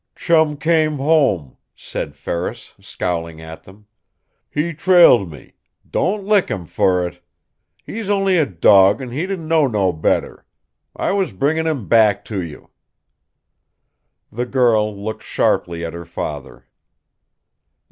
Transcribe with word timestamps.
"Chum 0.15 0.57
came 0.57 0.97
home," 0.97 1.57
said 1.75 2.15
Ferris, 2.15 2.73
scowling 2.81 3.39
at 3.39 3.61
them. 3.61 3.85
"He 4.49 4.73
trailed 4.73 5.29
me. 5.29 5.53
Don't 5.87 6.25
lick 6.25 6.49
him 6.49 6.65
fer 6.65 7.05
it! 7.05 7.21
He's 7.85 8.09
only 8.09 8.37
a 8.37 8.47
dog, 8.47 8.99
an' 8.99 9.11
he 9.11 9.27
didn't 9.27 9.47
know 9.47 9.67
no 9.67 9.93
better. 9.93 10.43
I 10.95 11.11
was 11.11 11.33
bringin' 11.33 11.67
him 11.67 11.87
back 11.87 12.25
to 12.33 12.41
you." 12.41 12.71
The 14.31 14.47
girl 14.47 14.91
looked 14.91 15.21
sharply 15.21 15.85
at 15.85 15.93
her 15.93 16.05
father. 16.05 16.65